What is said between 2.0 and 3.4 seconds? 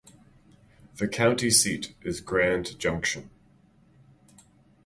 is Grand Junction.